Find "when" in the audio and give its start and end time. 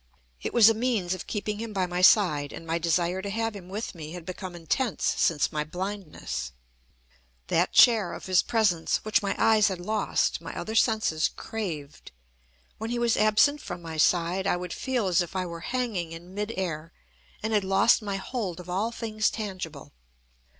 12.79-12.89